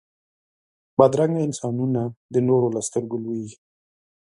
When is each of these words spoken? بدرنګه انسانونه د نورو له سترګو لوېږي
بدرنګه 0.97 1.41
انسانونه 1.47 2.01
د 2.33 2.35
نورو 2.47 2.67
له 2.75 2.81
سترګو 2.87 3.15
لوېږي 3.23 3.57